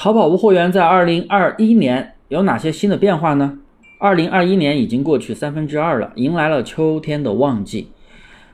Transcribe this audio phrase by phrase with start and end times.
[0.00, 3.58] 淘宝无货源在二零二一年有哪些新的变化呢？
[3.98, 7.90] 二零二一年已经过去三分之二了，迎来了秋天的旺季。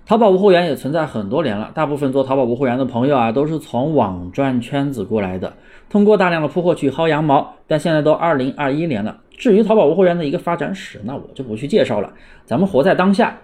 [0.06, 5.52] 淘宝无货源也存在很多年了，大部分做淘宝无货源的朋友啊，都是从网赚圈子过来的，
[5.90, 7.52] 通过大量的铺货去薅羊毛。
[7.66, 12.10] 但现在都二零二一年了，至于淘宝无货源的一个发展史，那我就不去介绍了。
[12.46, 13.38] 咱们活在当下，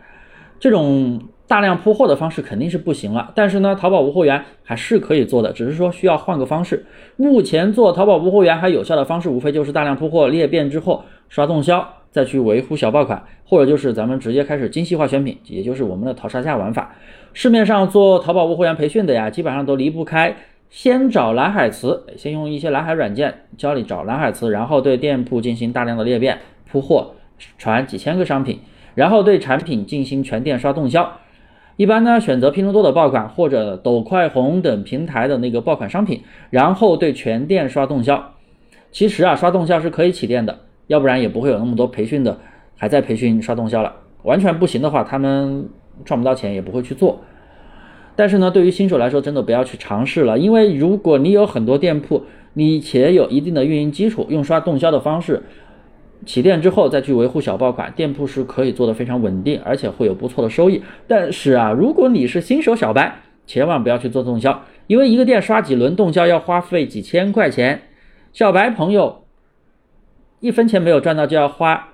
[0.61, 1.21] 这种。
[1.51, 6.87] 大量铺货的方式肯定是不行了，但是呢，淘宝无货源还是可以做的，只是说需要换个方式。
[7.17, 16.95] 目前做淘宝无货源还有效的方式，无非就是大量铺货裂变之后刷动销，再去维护小爆款，或者就是咱们直接开始精细化选品，也就是我们的淘杀价玩法。
[17.33, 20.37] 市面上做淘宝无货源培训的呀，基本上都离不开
[20.69, 26.39] 先找蓝海词，先用一些蓝海软件教你找蓝海词，然后对店铺进行大量的裂变
[26.71, 27.15] 铺货，
[27.59, 28.61] 传几千个商品，
[29.01, 31.11] 然后对产品进行全店刷动销。
[31.79, 38.33] 一般呢，选择拼多多的爆款或者抖快红等平台的那个爆款商品，然后对全店刷动销。
[38.93, 42.39] 其实啊，刷动销是可以起店的，要不然也不会有那么多培训的
[42.77, 43.91] 还在培训刷动销了。
[44.25, 45.71] 完全不行的话，他们
[46.05, 47.21] 赚不到钱也不会去做。
[48.15, 55.43] 但是呢，对于新手来说，真的不要去尝试了，因为如果你有很多店铺，你且有一定的运营基础，用刷动销的方式。
[56.27, 60.83] 起店之后再去维护小爆款，店铺是可以做的非常稳定，而且会有不错的收益。
[61.07, 67.83] 但是啊，如果你是新手小白，千万不要去做动销，因为一个店刷几轮动销要花费几千块钱。
[68.33, 69.25] 小白朋友
[70.39, 71.89] 一分钱没有赚到，就要花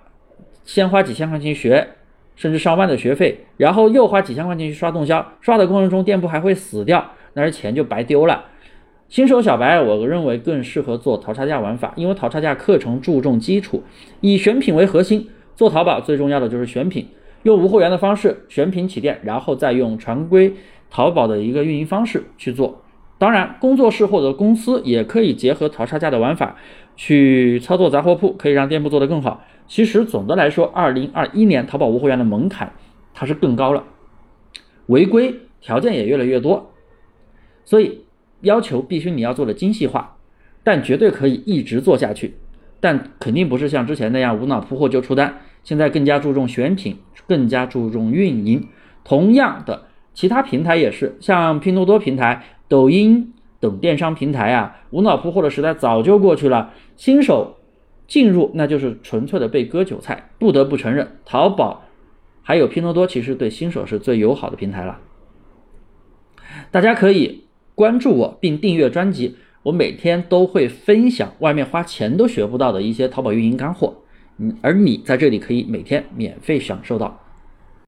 [0.64, 1.88] 先花几千块钱学，
[2.34, 8.44] 甚至上万的学费，然后又花几千块钱去刷动销，刷的过程中店铺还会死掉，那是钱就白丢了。
[9.08, 13.84] 新手小白，我认为更适合做淘差价玩法，因为淘差价课程注重基础，
[14.20, 15.28] 以选品为核心。
[15.54, 17.06] 做淘宝最重要的就是选品，
[17.44, 20.52] 用无货源的方式选品起店，然后再用常规
[20.90, 22.82] 淘宝的一个运营方式去做。
[23.16, 26.56] 当然，工作室或者公司也可以结合淘差价的玩法
[26.96, 29.44] 去操作杂货铺，可以让店铺做得更好。
[29.68, 32.72] 其实总的来说，二零二一年淘宝无货源的门槛
[33.14, 33.84] 它是更高了，
[34.86, 36.72] 违规条件也越来越多，
[37.64, 38.05] 所以。
[38.40, 40.16] 要求必须你要做的精细化，
[40.62, 42.34] 但绝对可以一直做下去，
[42.80, 45.40] 但肯定不是像之前那样无脑铺货就出单。
[45.64, 48.68] 现在更加注重选品，更加注重运营。
[49.02, 56.72] 同样的，其他平台也是，像拼多多平台、抖音等电商平台啊，无脑铺货的时代早就过去了。
[56.96, 57.56] 新手
[58.06, 60.30] 进入那就是纯粹的被割韭菜。
[60.38, 61.84] 不得不承认，淘宝
[62.42, 65.00] 还有拼多多其实对新手是最友好的平台了。
[66.70, 67.45] 大家可以。
[67.76, 73.94] 关注我并订阅专辑，我每天都会分享外面花钱都学不到的一些淘宝运营干货，
[74.38, 77.20] 嗯，而你在这里可以每天免费享受到。